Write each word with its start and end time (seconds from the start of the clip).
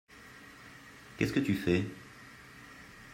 Qu’est-ce 1.15 1.31
que 1.31 1.39
tu 1.39 1.53
fais? 1.53 1.83